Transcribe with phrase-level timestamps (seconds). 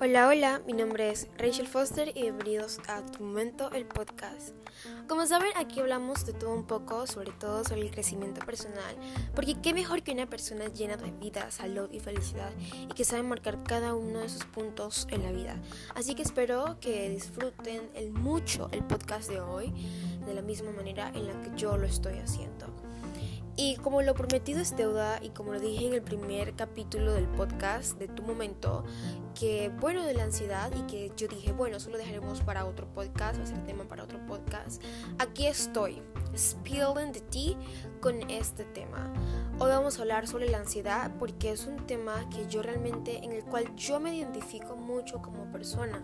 [0.00, 4.54] Hola, hola, mi nombre es Rachel Foster y bienvenidos a Tu Momento, el podcast.
[5.06, 8.96] Como saben, aquí hablamos de todo un poco, sobre todo sobre el crecimiento personal,
[9.34, 12.52] porque qué mejor que una persona llena de vida, salud y felicidad
[12.88, 15.60] y que sabe marcar cada uno de sus puntos en la vida.
[15.94, 19.74] Así que espero que disfruten el mucho el podcast de hoy
[20.24, 22.61] de la misma manera en la que yo lo estoy haciendo.
[23.54, 27.28] Y como lo prometido es deuda y como lo dije en el primer capítulo del
[27.28, 28.82] podcast de tu momento,
[29.38, 32.86] que bueno de la ansiedad y que yo dije, bueno, eso lo dejaremos para otro
[32.94, 34.82] podcast, va a ser tema para otro podcast.
[35.18, 36.02] Aquí estoy,
[36.34, 37.58] spilling the tea
[38.00, 39.12] con este tema.
[39.58, 43.32] Hoy vamos a hablar sobre la ansiedad porque es un tema que yo realmente, en
[43.32, 46.02] el cual yo me identifico mucho como persona.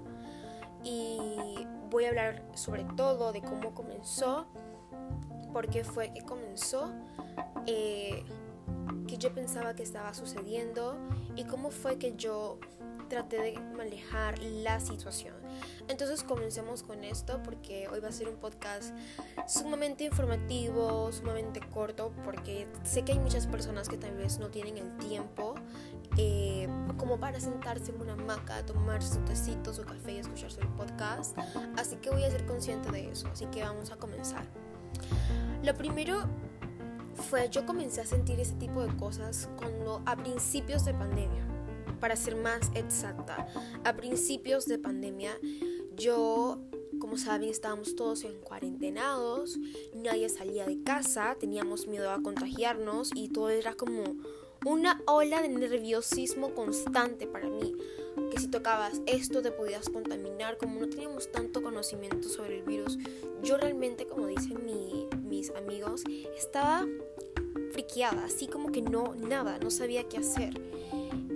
[0.85, 4.47] Y voy a hablar sobre todo de cómo comenzó,
[5.53, 6.93] por qué fue que comenzó
[7.71, 8.25] eh,
[9.07, 10.97] que yo pensaba que estaba sucediendo
[11.37, 12.59] y cómo fue que yo
[13.11, 15.35] traté de manejar la situación.
[15.89, 18.95] Entonces comencemos con esto porque hoy va a ser un podcast
[19.47, 24.79] sumamente informativo, sumamente corto, porque sé que hay muchas personas que tal vez no tienen
[24.79, 25.55] el tiempo
[26.17, 30.69] eh, como para sentarse en una hamaca, tomar su tecito, su café y escucharse el
[30.69, 31.37] podcast.
[31.77, 34.47] Así que voy a ser consciente de eso, así que vamos a comenzar.
[35.63, 36.29] Lo primero
[37.29, 41.47] fue yo comencé a sentir ese tipo de cosas cuando a principios de pandemia,
[42.01, 43.47] para ser más exacta,
[43.85, 45.33] a principios de pandemia
[45.95, 46.59] yo,
[47.01, 49.59] como saben, estábamos todos en cuarentenados,
[49.95, 54.17] nadie salía de casa, teníamos miedo a contagiarnos y todo era como
[54.65, 57.75] una ola de nerviosismo constante para mí.
[58.31, 62.99] Que si tocabas esto te podías contaminar, como no teníamos tanto conocimiento sobre el virus,
[63.43, 64.59] yo realmente, como dicen
[65.29, 66.05] mis amigos,
[66.37, 66.87] estaba
[67.73, 70.61] friqueada, así como que no, nada, no sabía qué hacer.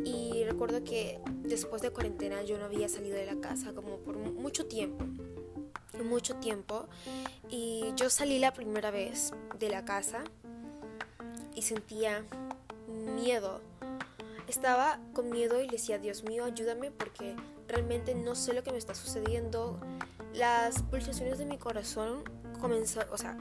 [0.04, 4.16] Y recuerdo que después de cuarentena yo no había salido de la casa como por
[4.16, 5.04] mucho tiempo,
[6.04, 6.88] mucho tiempo.
[7.48, 10.24] Y yo salí la primera vez de la casa
[11.54, 12.24] y sentía
[12.88, 13.60] miedo.
[14.52, 17.34] Estaba con miedo y le decía, Dios mío, ayúdame porque
[17.68, 19.80] realmente no sé lo que me está sucediendo.
[20.34, 22.22] Las pulsaciones de mi corazón
[22.60, 23.38] comenzaron, o sea,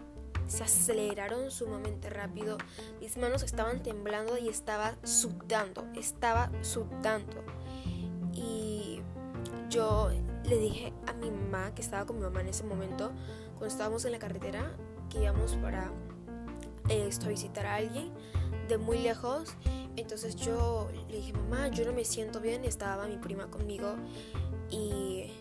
[0.47, 2.57] se aceleraron sumamente rápido.
[3.01, 7.43] Mis manos estaban temblando y estaba sudando, estaba sudando.
[8.31, 9.01] Y
[9.69, 10.11] yo
[10.45, 13.11] le dije a mi mamá, que estaba con mi mamá en ese momento,
[13.57, 14.71] cuando estábamos en la carretera,
[15.09, 15.91] que íbamos para
[16.87, 18.13] esto, visitar a alguien
[18.69, 19.57] de muy lejos.
[20.11, 22.65] Entonces yo le dije, mamá, yo no me siento bien.
[22.65, 23.95] Estaba mi prima conmigo
[24.69, 25.31] y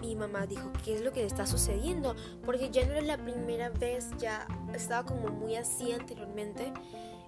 [0.00, 2.16] mi mamá dijo, ¿qué es lo que le está sucediendo?
[2.44, 6.72] Porque ya no era la primera vez, ya estaba como muy así anteriormente.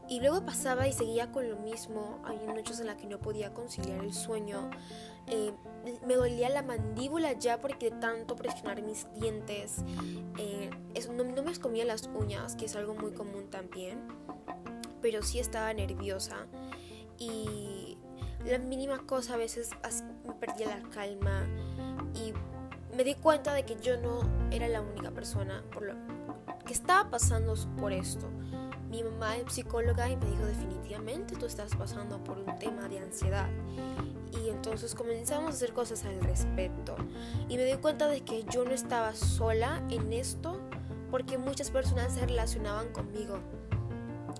[0.09, 2.21] Y luego pasaba y seguía con lo mismo.
[2.25, 4.69] Había noches en las que no podía conciliar el sueño.
[5.29, 5.53] Eh,
[6.05, 9.85] me dolía la mandíbula ya porque tanto presionar mis dientes.
[10.37, 14.01] Eh, eso, no, no me comía las uñas, que es algo muy común también.
[15.01, 16.49] Pero sí estaba nerviosa.
[17.19, 17.99] Y
[18.45, 19.71] la mínima cosa a veces
[20.27, 21.47] me perdía la calma.
[22.15, 22.33] Y
[22.97, 24.21] me di cuenta de que yo no
[24.51, 25.62] era la única persona
[26.65, 28.29] que estaba pasando por esto.
[28.91, 33.01] Mi mamá es psicóloga y me dijo definitivamente tú estás pasando por un tema de
[33.01, 33.49] ansiedad.
[34.33, 36.97] Y entonces comenzamos a hacer cosas al respecto.
[37.49, 40.61] Y me di cuenta de que yo no estaba sola en esto
[41.11, 43.39] porque muchas personas se relacionaban conmigo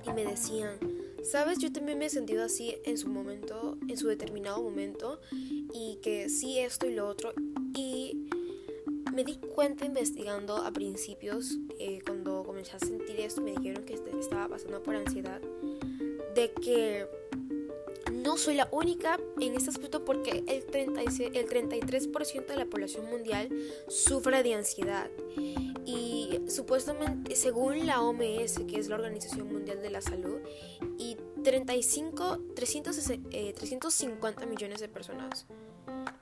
[0.07, 0.79] y me decían,
[1.23, 5.21] sabes, yo también me he sentido así en su momento, en su determinado momento,
[5.73, 7.33] y que sí esto y lo otro.
[7.75, 8.29] Y
[9.13, 13.95] me di cuenta investigando a principios, eh, cuando comencé a sentir esto, me dijeron que
[13.95, 15.41] este, estaba pasando por ansiedad,
[16.35, 17.07] de que
[18.29, 23.07] no soy la única en este aspecto porque el, 36, el 33% de la población
[23.07, 23.49] mundial
[23.89, 25.09] sufre de ansiedad.
[25.87, 30.41] Y supuestamente, según la OMS, que es la Organización Mundial de la Salud,
[30.99, 35.47] y 35, 350 millones de personas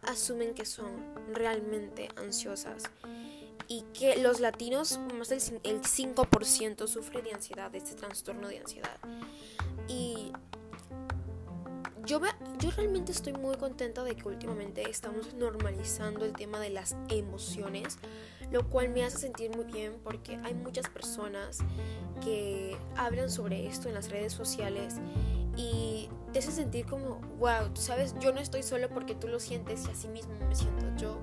[0.03, 0.87] asumen que son
[1.35, 2.85] realmente ansiosas
[3.67, 8.59] y que los latinos, más del el 5% sufre de ansiedad, de este trastorno de
[8.59, 8.97] ansiedad.
[12.07, 12.21] Yo,
[12.61, 17.99] yo realmente estoy muy contenta de que últimamente estamos normalizando el tema de las emociones,
[18.53, 21.59] lo cual me hace sentir muy bien porque hay muchas personas
[22.23, 25.01] que hablan sobre esto en las redes sociales
[25.57, 29.41] y te hace sentir como, wow, tú sabes, yo no estoy solo porque tú lo
[29.41, 31.19] sientes y así mismo me siento yo.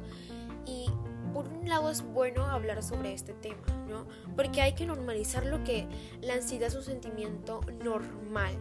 [0.66, 0.90] Y
[1.34, 4.06] por un lado es bueno hablar sobre este tema, ¿no?
[4.36, 5.88] Porque hay que normalizar lo que
[6.22, 8.58] la ansiedad es un sentimiento normal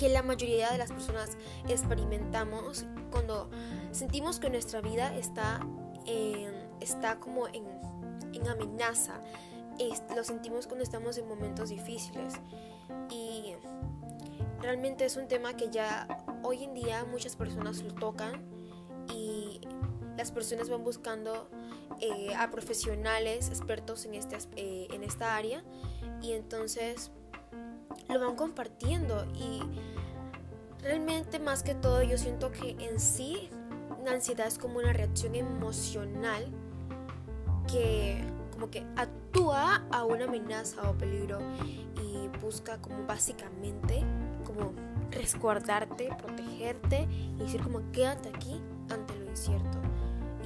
[0.00, 1.36] que la mayoría de las personas
[1.68, 3.50] experimentamos cuando
[3.92, 5.60] sentimos que nuestra vida está,
[6.80, 7.66] está como en,
[8.32, 9.20] en amenaza.
[10.16, 12.32] lo sentimos cuando estamos en momentos difíciles.
[13.10, 13.52] Y
[14.62, 16.08] realmente es un tema que ya
[16.42, 18.42] hoy en día muchas personas lo tocan
[19.14, 19.60] y
[20.16, 21.50] las personas van buscando
[22.00, 25.62] eh, a profesionales expertos en, este, eh, en esta área
[26.22, 27.10] y entonces
[28.08, 29.62] lo van compartiendo y
[30.82, 33.50] realmente más que todo yo siento que en sí
[34.04, 36.46] la ansiedad es como una reacción emocional
[37.70, 41.38] que como que actúa a una amenaza o peligro
[42.02, 44.02] y busca como básicamente
[44.44, 44.72] como
[45.10, 48.60] resguardarte, protegerte y decir como quédate aquí
[48.90, 49.78] ante lo incierto.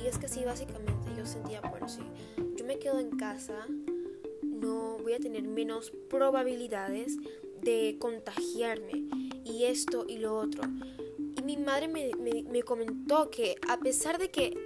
[0.03, 2.03] Y es que sí, básicamente yo sentía, bueno, sí,
[2.57, 3.67] yo me quedo en casa,
[4.43, 7.17] no voy a tener menos probabilidades
[7.65, 9.05] de contagiarme
[9.45, 10.63] y esto y lo otro.
[11.37, 14.57] Y mi madre me, me, comentó que a pesar de que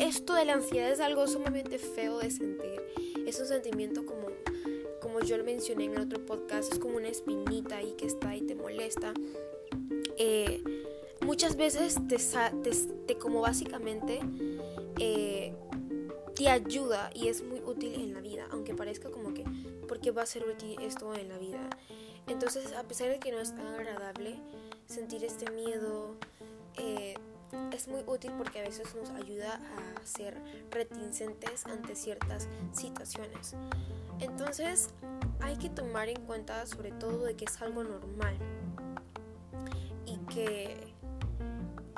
[0.00, 2.82] esto de la ansiedad es algo sumamente feo de sentir,
[3.26, 4.26] es un sentimiento como,
[5.00, 8.42] como yo lo mencioné en otro podcast, es como una espinita ahí que está y
[8.42, 9.12] te molesta.
[10.16, 10.62] Eh,
[11.24, 12.16] muchas veces te,
[13.06, 14.20] te, como básicamente
[14.98, 15.52] eh,
[16.34, 19.44] te ayuda y es muy útil en la vida, aunque parezca como que,
[19.86, 21.68] porque va a ser útil esto en la vida?
[22.28, 24.38] Entonces, a pesar de que no es tan agradable
[24.86, 26.14] sentir este miedo,
[26.76, 27.14] eh,
[27.72, 30.36] es muy útil porque a veces nos ayuda a ser
[30.70, 33.54] reticentes ante ciertas situaciones.
[34.20, 34.90] Entonces,
[35.40, 38.36] hay que tomar en cuenta sobre todo de que es algo normal
[40.04, 40.92] y que,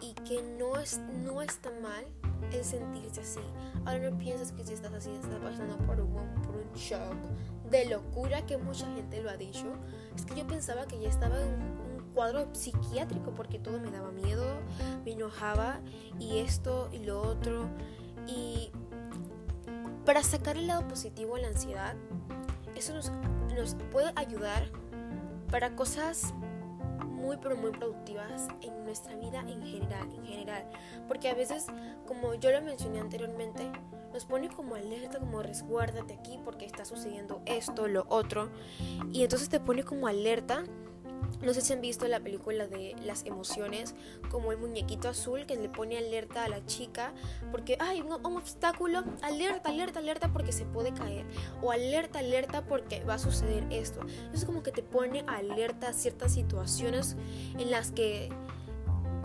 [0.00, 2.04] y que no, es, no está mal
[2.52, 3.40] el sentirse así.
[3.84, 6.12] Ahora no piensas que si estás así estás pasando por un,
[6.42, 7.14] por un shock
[7.70, 9.66] de locura que mucha gente lo ha dicho.
[10.16, 14.10] Es que yo pensaba que ya estaba en un cuadro psiquiátrico porque todo me daba
[14.10, 14.44] miedo,
[15.04, 15.80] me enojaba
[16.18, 17.68] y esto y lo otro.
[18.26, 18.70] Y
[20.04, 21.94] para sacar el lado positivo a la ansiedad,
[22.74, 23.12] eso nos,
[23.54, 24.68] nos puede ayudar
[25.50, 26.34] para cosas
[27.04, 30.64] muy pero muy productivas en nuestra vida en general, en general,
[31.06, 31.66] porque a veces,
[32.06, 33.70] como yo lo mencioné anteriormente,
[34.12, 38.50] nos pone como alerta, como resguárdate aquí porque está sucediendo esto, lo otro.
[39.12, 40.64] Y entonces te pone como alerta.
[41.42, 43.94] No sé si han visto la película de las emociones,
[44.30, 47.14] como el muñequito azul que le pone alerta a la chica
[47.50, 51.24] porque hay un, obstáculo, alerta, alerta, alerta porque se puede caer,
[51.62, 54.00] o alerta, alerta porque va a suceder esto.
[54.34, 57.16] Es como que te pone alerta a ciertas situaciones
[57.58, 58.30] en las que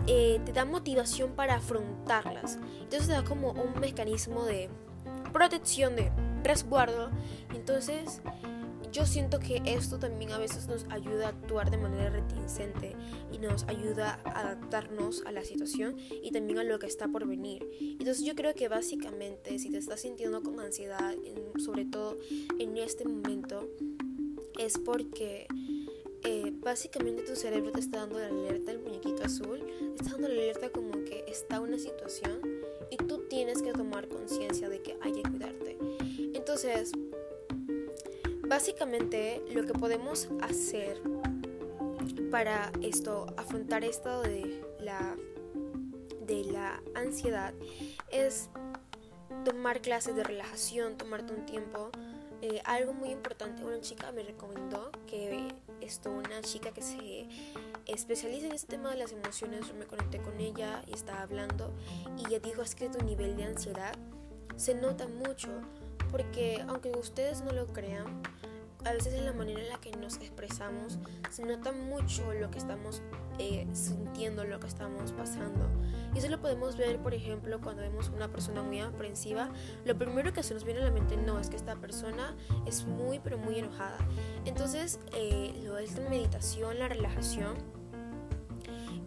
[0.06, 2.58] eh, te da motivación para afrontarlas.
[2.80, 4.68] Entonces te da como un mecanismo de
[5.32, 6.12] protección, de
[6.42, 7.10] resguardo.
[7.54, 8.20] Entonces
[8.96, 12.96] yo siento que esto también a veces nos ayuda a actuar de manera reticente
[13.30, 17.26] y nos ayuda a adaptarnos a la situación y también a lo que está por
[17.26, 17.68] venir.
[17.78, 21.14] Entonces yo creo que básicamente si te estás sintiendo con ansiedad,
[21.62, 22.16] sobre todo
[22.58, 23.68] en este momento,
[24.58, 25.46] es porque
[26.24, 30.28] eh, básicamente tu cerebro te está dando la alerta, el muñequito azul, te está dando
[30.28, 32.40] la alerta como que está una situación
[32.90, 35.78] y tú tienes que tomar conciencia de que hay que cuidarte.
[36.34, 36.92] Entonces,
[38.48, 41.00] básicamente lo que podemos hacer
[42.30, 45.16] para esto, afrontar esto de la,
[46.26, 47.54] de la ansiedad,
[48.10, 48.50] es
[49.44, 51.90] tomar clases de relajación, tomarte un tiempo.
[52.42, 55.48] Eh, algo muy importante, una chica me recomendó que
[55.86, 57.28] esto, una chica que se
[57.86, 61.72] especializa en este tema de las emociones, yo me conecté con ella y estaba hablando
[62.18, 63.94] y ella dijo es que tu nivel de ansiedad
[64.56, 65.48] se nota mucho
[66.10, 68.22] porque aunque ustedes no lo crean,
[68.84, 70.98] a veces en la manera en la que nos expresamos
[71.30, 73.02] se nota mucho lo que estamos
[73.38, 75.68] eh, sintiendo, lo que estamos pasando.
[76.14, 79.50] Y eso lo podemos ver, por ejemplo, cuando vemos una persona muy aprensiva.
[79.84, 82.86] Lo primero que se nos viene a la mente no es que esta persona es
[82.86, 83.98] muy, pero muy enojada.
[84.44, 87.56] Entonces, eh, lo es la meditación, la relajación.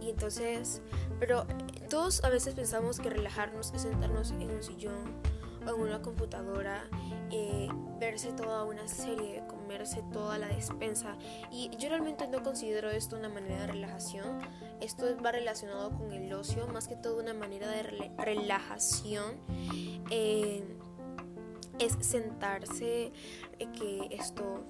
[0.01, 0.81] Y entonces,
[1.19, 1.45] pero
[1.89, 5.15] todos a veces pensamos que relajarnos es sentarnos en un sillón
[5.65, 6.83] o en una computadora,
[7.31, 7.67] eh,
[8.00, 11.17] verse toda una serie, comerse toda la despensa.
[11.51, 14.39] Y yo realmente no considero esto una manera de relajación.
[14.81, 19.36] Esto va relacionado con el ocio, más que todo una manera de relajación.
[20.09, 20.63] Eh,
[21.79, 23.12] es sentarse,
[23.59, 24.63] eh, que esto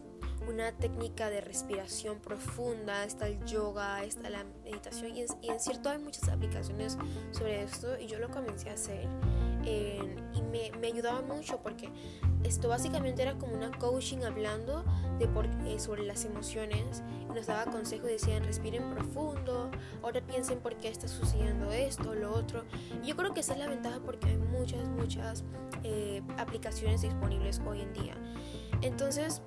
[0.48, 5.90] una técnica de respiración profunda, está el yoga, está la meditación y y en, cierto
[5.90, 6.98] hay muchas aplicaciones
[7.32, 9.08] sobre esto y yo lo comencé a hacer
[9.70, 11.90] y me, me, ayudaba mucho porque
[12.44, 14.84] esto básicamente era como una coaching hablando
[15.20, 19.70] de por, eh, sobre las emociones nos daba consejos, decían respiren profundo,
[20.02, 22.66] ahora piensen por qué está sucediendo esto, lo otro.
[23.04, 25.44] Y yo creo que esa es la ventaja porque hay muchas, muchas
[25.84, 28.16] eh, aplicaciones disponibles hoy en día.
[28.82, 29.42] Entonces,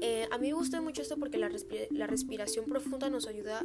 [0.00, 1.48] eh, a mí me gusta mucho esto porque la,
[1.90, 3.64] la, respiración profunda nos ayuda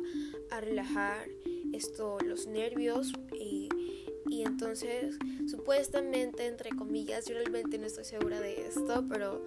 [0.51, 1.27] a relajar
[1.73, 3.66] esto, los nervios y
[4.59, 9.39] entonces supuestamente entre comillas yo realmente no estoy segura de esto pero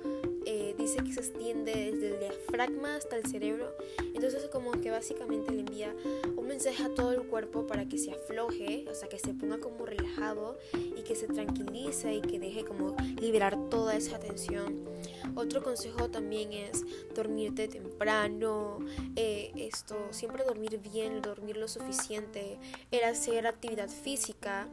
[0.47, 3.75] eh, dice que se extiende desde el diafragma hasta el cerebro.
[4.15, 5.95] Entonces como que básicamente le envía
[6.37, 9.59] un mensaje a todo el cuerpo para que se afloje o sea que se ponga
[9.59, 14.89] como relajado y que se tranquilice y que deje como liberar toda esa tensión.
[15.35, 18.79] Otro consejo también es dormirte temprano
[19.17, 22.59] eh, esto siempre dormir bien dormir lo suficiente
[23.11, 24.69] hacer actividad física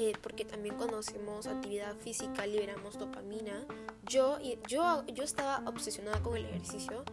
[0.00, 3.66] eh, porque también conocemos actividad física, liberamos dopamina.
[4.06, 7.04] Yo, yo, yo estaba obsesionada con el ejercicio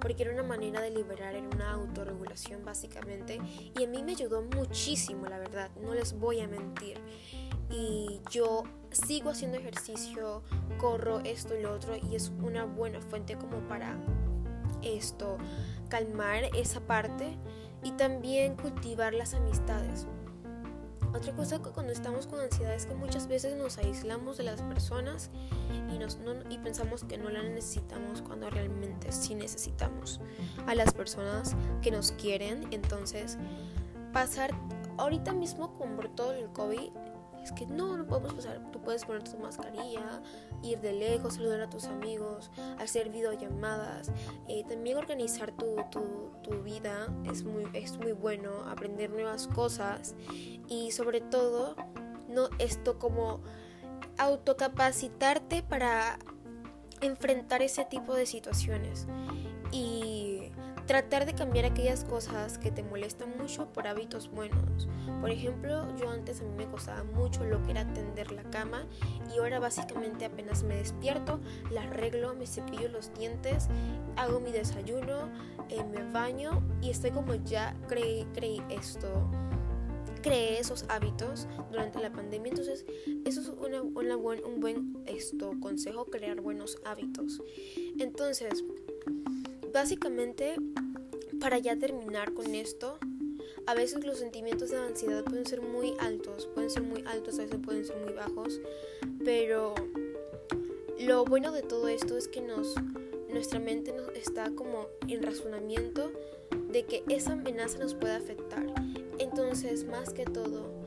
[0.00, 3.40] porque era una manera de liberar, era una autorregulación básicamente
[3.76, 7.00] y a mí me ayudó muchísimo, la verdad, no les voy a mentir.
[7.70, 10.44] Y yo sigo haciendo ejercicio,
[10.78, 13.98] corro esto y lo otro y es una buena fuente como para
[14.82, 15.38] esto,
[15.88, 17.36] calmar esa parte
[17.82, 20.06] y también cultivar las amistades.
[21.14, 25.30] Otra cosa cuando estamos con ansiedad es que muchas veces nos aislamos de las personas
[25.92, 26.18] y, nos,
[26.50, 30.20] y pensamos que no las necesitamos cuando realmente sí necesitamos
[30.66, 32.68] a las personas que nos quieren.
[32.72, 33.38] Entonces,
[34.12, 34.50] pasar
[34.98, 36.90] ahorita mismo con todo el COVID
[37.52, 38.60] que no, no podemos pasar.
[38.72, 40.22] Tú puedes poner tu mascarilla,
[40.62, 44.10] ir de lejos, saludar a tus amigos, hacer videollamadas,
[44.48, 50.14] eh, también organizar tu, tu, tu, vida es muy, es muy bueno, aprender nuevas cosas
[50.68, 51.76] y sobre todo,
[52.28, 53.40] no esto como
[54.18, 56.18] autocapacitarte para
[57.00, 59.06] enfrentar ese tipo de situaciones
[59.70, 60.27] y
[60.88, 64.88] tratar de cambiar aquellas cosas que te molestan mucho por hábitos buenos.
[65.20, 68.86] Por ejemplo, yo antes a mí me costaba mucho lo que era tender la cama
[69.30, 71.40] y ahora básicamente apenas me despierto,
[71.70, 73.68] la arreglo, me cepillo los dientes,
[74.16, 75.28] hago mi desayuno,
[75.68, 79.30] eh, me baño y estoy como ya creí, creí esto
[80.22, 82.50] creé esos hábitos durante la pandemia.
[82.50, 82.84] Entonces,
[83.24, 87.40] eso es una, un buen esto, consejo, crear buenos hábitos.
[87.98, 88.64] Entonces,
[89.78, 90.56] Básicamente,
[91.40, 92.98] para ya terminar con esto,
[93.64, 97.42] a veces los sentimientos de ansiedad pueden ser muy altos, pueden ser muy altos, a
[97.42, 98.60] veces pueden ser muy bajos,
[99.24, 99.76] pero
[100.98, 102.74] lo bueno de todo esto es que nos,
[103.30, 106.10] nuestra mente nos está como en razonamiento
[106.72, 108.66] de que esa amenaza nos puede afectar.
[109.20, 110.77] Entonces, más que todo,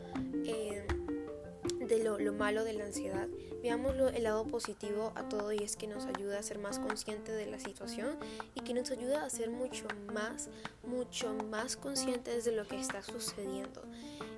[1.92, 3.28] de lo, lo, malo de la ansiedad,
[3.62, 7.34] veamos el lado positivo a todo y es que nos ayuda a ser más consciente
[7.34, 8.18] de la situación
[8.56, 10.50] y que nos ayuda a ser mucho más,
[10.84, 13.84] mucho más conscientes de lo que está sucediendo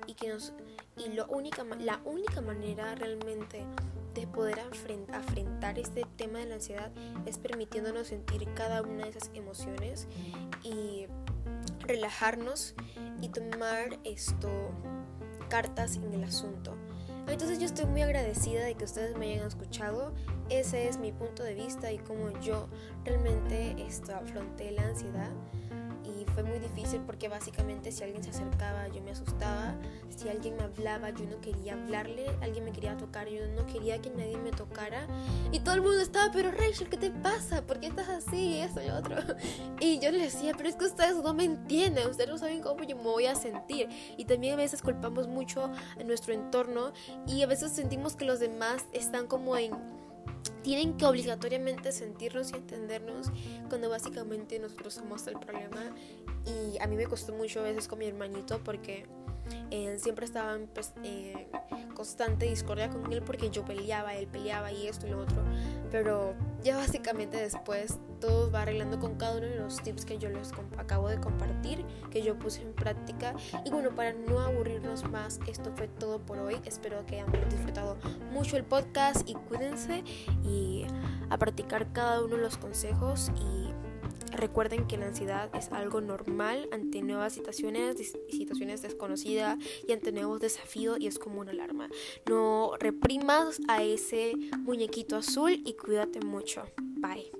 [0.08, 0.52] y que nos
[0.96, 3.64] y lo única, la única manera realmente
[4.14, 4.60] de poder
[5.12, 6.90] afrontar este tema de la ansiedad
[7.24, 10.08] es permitiéndonos sentir cada una de esas emociones
[10.64, 11.06] y
[11.80, 12.74] relajarnos
[13.20, 14.48] y tomar esto
[15.48, 16.76] cartas en el asunto.
[17.26, 20.12] Entonces yo estoy muy agradecida de que ustedes me hayan escuchado.
[20.50, 22.68] Ese es mi punto de vista y cómo yo
[23.04, 25.30] realmente esto, afronté la ansiedad
[26.04, 29.74] y fue muy difícil porque básicamente si alguien se acercaba yo me asustaba,
[30.24, 34.00] si alguien me hablaba yo no quería hablarle, alguien me quería tocar yo no quería
[34.00, 35.06] que nadie me tocara
[35.52, 37.60] y todo el mundo estaba, pero Rachel, ¿qué te pasa?
[37.60, 38.58] ¿Por qué estás así?
[38.58, 39.16] Esto y otro.
[39.80, 42.84] Y yo le decía, pero es que ustedes no me entienden, ustedes no saben cómo
[42.84, 43.88] yo me voy a sentir.
[44.16, 46.92] Y también a veces culpamos mucho a nuestro entorno
[47.26, 49.72] y a veces sentimos que los demás están como en
[50.62, 53.30] tienen que obligatoriamente sentirnos y entendernos
[53.68, 55.94] cuando básicamente nosotros somos el problema.
[56.46, 59.06] Y a mí me costó mucho a veces con mi hermanito porque
[59.98, 61.48] siempre estaba en pues, eh,
[61.94, 65.42] constante discordia con él porque yo peleaba, él peleaba y esto y lo otro.
[65.90, 70.28] Pero ya básicamente después todo va arreglando con cada uno de los tips que yo
[70.30, 73.34] les acabo de compartir, que yo puse en práctica.
[73.64, 76.56] Y bueno, para no aburrirnos más, esto fue todo por hoy.
[76.64, 77.96] Espero que hayan disfrutado
[78.32, 80.04] mucho el podcast y cuídense
[80.42, 80.86] y
[81.30, 83.73] a practicar cada uno de los consejos y
[84.44, 87.96] Recuerden que la ansiedad es algo normal ante nuevas situaciones,
[88.28, 89.56] situaciones desconocidas
[89.88, 91.88] y ante nuevos desafíos y es como una alarma.
[92.28, 96.64] No reprimas a ese muñequito azul y cuídate mucho.
[96.76, 97.33] Bye.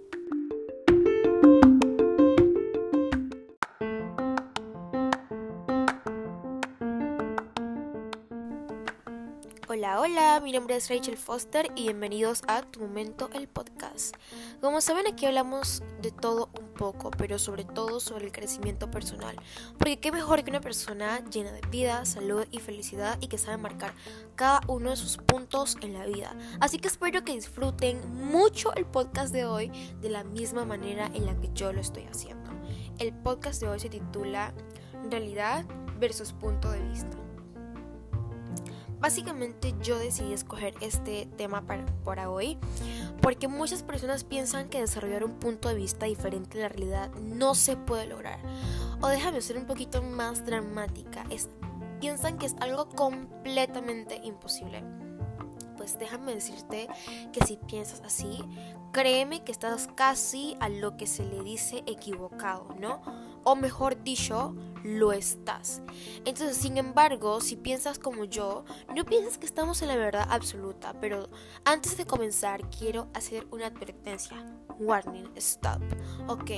[10.06, 14.14] Hola, mi nombre es Rachel Foster y bienvenidos a Tu Momento, el podcast.
[14.60, 19.34] Como saben, aquí hablamos de todo un poco, pero sobre todo sobre el crecimiento personal.
[19.78, 23.56] Porque qué mejor que una persona llena de vida, salud y felicidad y que sabe
[23.56, 23.94] marcar
[24.34, 26.36] cada uno de sus puntos en la vida.
[26.60, 31.24] Así que espero que disfruten mucho el podcast de hoy de la misma manera en
[31.24, 32.50] la que yo lo estoy haciendo.
[32.98, 34.52] El podcast de hoy se titula
[35.08, 35.64] Realidad
[35.98, 37.23] versus punto de vista.
[39.04, 41.62] Básicamente yo decidí escoger este tema
[42.06, 42.56] para, hoy
[43.20, 47.54] porque muchas personas piensan que desarrollar un punto de vista diferente de la realidad no
[47.54, 48.38] se puede lograr.
[49.02, 51.50] O déjame ser un poquito más dramática, es,
[52.00, 54.82] piensan que es algo completamente imposible.
[55.76, 56.88] Pues déjame decirte
[57.30, 58.42] que si piensas así,
[58.90, 63.02] créeme que estás casi a lo que se le dice equivocado, ¿no?
[63.44, 65.82] O mejor dicho, lo estás.
[66.24, 70.94] Entonces, sin embargo, si piensas como yo, no piensas que estamos en la verdad absoluta,
[71.00, 71.28] pero
[71.64, 74.44] antes de comenzar quiero hacer una advertencia.
[74.78, 75.80] Warning, stop.
[76.28, 76.50] Ok,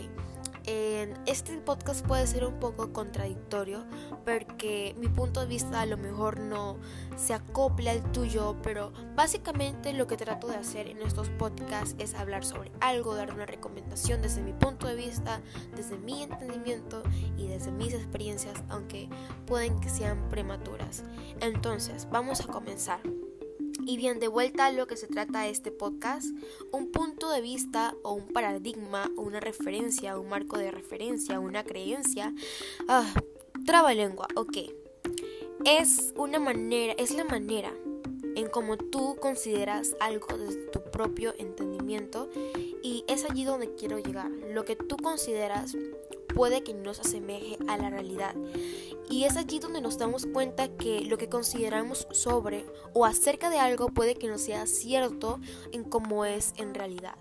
[0.66, 3.84] este podcast puede ser un poco contradictorio
[4.24, 6.78] porque mi punto de vista a lo mejor no
[7.16, 12.14] se acopla al tuyo, pero básicamente lo que trato de hacer en estos podcasts es
[12.14, 15.40] hablar sobre algo, dar una recomendación desde mi punto de vista,
[15.76, 17.02] desde mi entendimiento
[17.36, 19.08] y desde mis experiencias, aunque
[19.46, 21.04] pueden que sean prematuras.
[21.40, 23.00] Entonces, vamos a comenzar.
[23.88, 26.26] Y bien, de vuelta a lo que se trata este podcast,
[26.72, 31.62] un punto de vista o un paradigma o una referencia, un marco de referencia, una
[31.62, 32.34] creencia.
[32.88, 33.14] Ah,
[33.64, 34.56] traba lengua, ok.
[35.64, 37.72] Es una manera, es la manera
[38.34, 42.28] en cómo tú consideras algo desde tu propio entendimiento
[42.82, 44.32] y es allí donde quiero llegar.
[44.52, 45.76] Lo que tú consideras
[46.36, 48.34] puede que no se asemeje a la realidad.
[49.08, 53.58] Y es allí donde nos damos cuenta que lo que consideramos sobre o acerca de
[53.58, 55.40] algo puede que no sea cierto
[55.72, 57.14] en cómo es en realidad.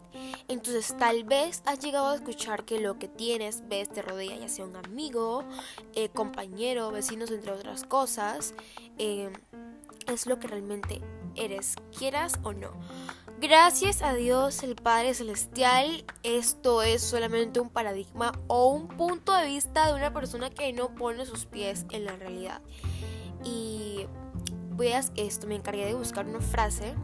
[0.50, 4.50] Entonces tal vez has llegado a escuchar que lo que tienes, ves, te rodea, ya
[4.50, 5.46] sea un amigo,
[5.94, 8.54] eh, compañero, vecinos, entre otras cosas,
[8.98, 9.32] eh,
[10.08, 11.02] es lo que realmente
[11.36, 12.72] eres, quieras o no.
[13.48, 19.46] Gracias a Dios el Padre Celestial, esto es solamente un paradigma o un punto de
[19.46, 22.62] vista de una persona que no pone sus pies en la realidad.
[23.44, 24.08] Y
[24.72, 26.96] voy a esto, me encargué de buscar una frase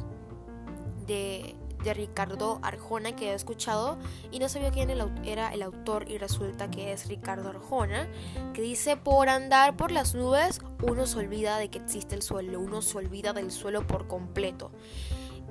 [1.05, 3.99] de, de Ricardo Arjona que he escuchado
[4.31, 4.89] y no sabía quién
[5.23, 8.07] era el autor y resulta que es Ricardo Arjona,
[8.55, 12.59] que dice, por andar por las nubes uno se olvida de que existe el suelo,
[12.59, 14.71] uno se olvida del suelo por completo.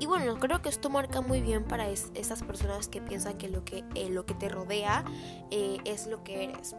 [0.00, 3.64] Y bueno, creo que esto marca muy bien para esas personas que piensan que lo
[3.66, 5.04] que, eh, lo que te rodea
[5.50, 6.74] eh, es lo que eres.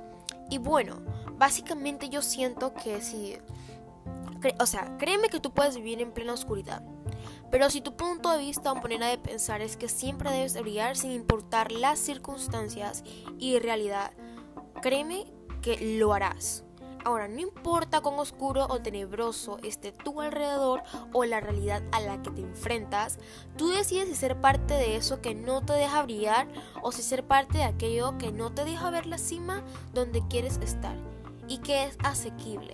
[0.50, 1.02] Y bueno,
[1.38, 3.38] básicamente yo siento que si...
[4.60, 6.84] O sea, créeme que tú puedes vivir en plena oscuridad.
[7.52, 10.98] Pero si tu punto de vista o manera de pensar es que siempre debes brillar
[10.98, 13.04] sin importar las circunstancias
[13.38, 14.14] y realidad,
[14.82, 15.32] créeme
[15.62, 16.64] que lo harás.
[17.04, 20.84] Ahora, no importa cuán oscuro o tenebroso esté tu alrededor
[21.14, 23.18] o la realidad a la que te enfrentas,
[23.58, 26.48] tú decides si ser parte de eso que no te deja brillar
[26.82, 30.58] o si ser parte de aquello que no te deja ver la cima donde quieres
[30.58, 31.11] estar
[31.52, 32.74] y que es asequible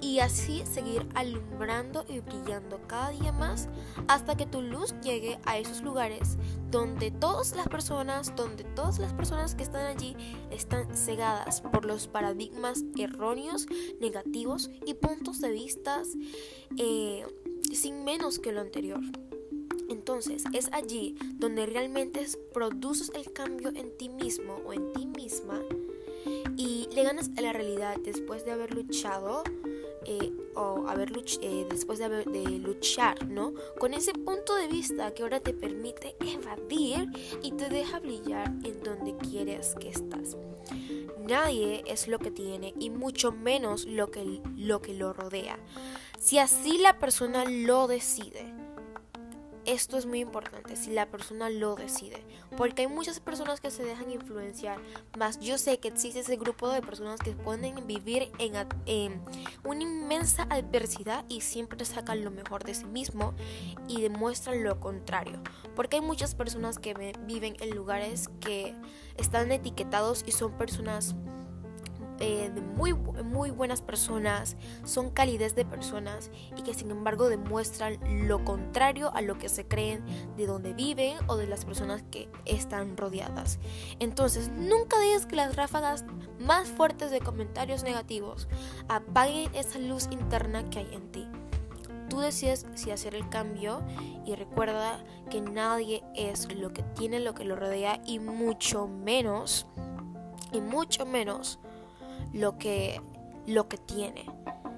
[0.00, 3.68] y así seguir alumbrando y brillando cada día más
[4.06, 6.38] hasta que tu luz llegue a esos lugares
[6.70, 10.14] donde todas las personas, donde todas las personas que están allí
[10.52, 13.66] están cegadas por los paradigmas erróneos,
[14.00, 16.02] negativos y puntos de vista
[16.78, 17.26] eh,
[17.72, 19.00] sin menos que lo anterior.
[19.88, 25.60] Entonces es allí donde realmente produces el cambio en ti mismo o en ti misma
[26.94, 29.42] le ganas a la realidad después de haber luchado
[30.04, 33.54] eh, o haber eh, después de, haber, de luchar, ¿no?
[33.78, 37.08] Con ese punto de vista que ahora te permite evadir
[37.42, 40.36] y te deja brillar en donde quieres que estás.
[41.20, 45.58] Nadie es lo que tiene y mucho menos lo que lo, que lo rodea.
[46.18, 48.51] Si así la persona lo decide,
[49.64, 52.24] esto es muy importante si la persona lo decide,
[52.56, 54.78] porque hay muchas personas que se dejan influenciar,
[55.18, 59.22] más yo sé que existe ese grupo de personas que pueden vivir en,
[59.64, 63.34] una inmensa adversidad y siempre sacan lo mejor de sí mismo
[63.88, 65.40] y demuestran lo contrario,
[65.74, 66.94] porque hay muchas personas que
[67.26, 68.74] viven en lugares que
[69.16, 71.14] están etiquetados y son personas
[72.24, 78.44] eh, muy, muy buenas personas, son calidez de personas y que sin embargo demuestran lo
[78.44, 80.04] contrario a lo que se creen
[80.36, 83.58] de donde viven o de las personas que están rodeadas.
[83.98, 86.04] Entonces, nunca digas que las ráfagas
[86.38, 88.46] más fuertes de comentarios negativos
[88.86, 91.28] apaguen esa luz interna que hay en ti.
[92.08, 93.82] tú decides si hacer el cambio
[94.24, 99.66] y recuerda que nadie es lo que tiene, lo que lo rodea y mucho menos,
[100.52, 101.58] y mucho menos
[102.32, 103.00] lo que,
[103.46, 104.26] lo que tiene.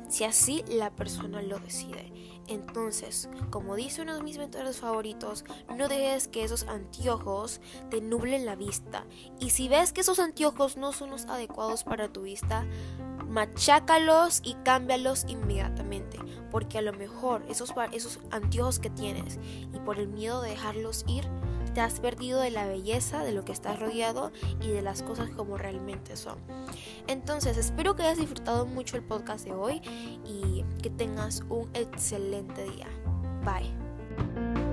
[0.09, 2.13] Si así la persona lo decide.
[2.47, 5.45] Entonces, como dice uno de mis mentores favoritos,
[5.77, 9.07] no dejes que esos anteojos te nublen la vista.
[9.41, 12.67] Y si ves que esos anteojos no son los adecuados para tu vista,
[13.29, 16.19] machácalos y cámbialos inmediatamente.
[16.51, 19.39] Porque a lo mejor esos, esos anteojos que tienes
[19.73, 21.29] y por el miedo de dejarlos ir,
[21.75, 25.29] te has perdido de la belleza de lo que estás rodeado y de las cosas
[25.31, 26.39] como realmente son.
[27.09, 29.83] Entonces, espero que hayas disfrutado mucho el podcast de hoy
[30.25, 32.87] y que tengas un excelente día.
[33.45, 34.64] Bye.